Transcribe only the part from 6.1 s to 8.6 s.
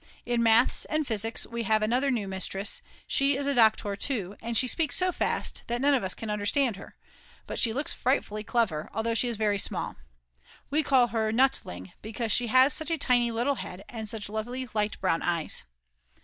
can understand her; but she looks frightfully